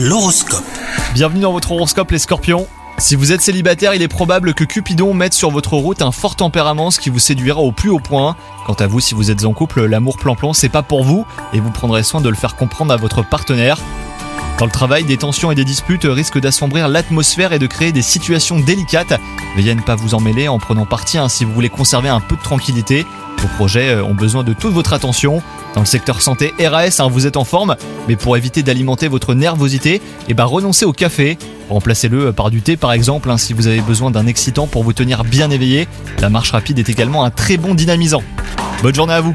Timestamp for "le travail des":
14.66-15.16